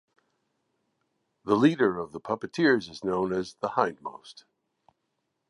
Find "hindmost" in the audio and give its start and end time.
3.77-4.45